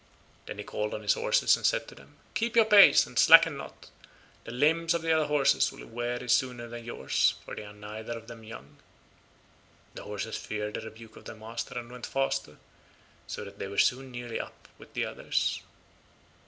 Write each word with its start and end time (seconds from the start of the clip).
Then 0.47 0.57
he 0.57 0.63
called 0.63 0.95
on 0.95 1.03
his 1.03 1.13
horses 1.13 1.55
and 1.55 1.63
said 1.63 1.87
to 1.87 1.93
them, 1.93 2.17
"Keep 2.33 2.55
your 2.55 2.65
pace, 2.65 3.05
and 3.05 3.19
slacken 3.19 3.55
not; 3.55 3.91
the 4.45 4.51
limbs 4.51 4.95
of 4.95 5.03
the 5.03 5.11
other 5.13 5.27
horses 5.27 5.71
will 5.71 5.85
weary 5.85 6.27
sooner 6.27 6.67
than 6.67 6.85
yours, 6.85 7.35
for 7.45 7.53
they 7.53 7.63
are 7.65 7.71
neither 7.71 8.17
of 8.17 8.25
them 8.27 8.43
young." 8.43 8.77
The 9.93 10.01
horses 10.01 10.37
feared 10.37 10.73
the 10.73 10.81
rebuke 10.81 11.17
of 11.17 11.25
their 11.25 11.35
master, 11.35 11.77
and 11.77 11.91
went 11.91 12.07
faster, 12.07 12.57
so 13.27 13.43
that 13.45 13.59
they 13.59 13.67
were 13.67 13.77
soon 13.77 14.09
nearly 14.09 14.39
up 14.39 14.67
with 14.79 14.95
the 14.95 15.05
others. 15.05 15.61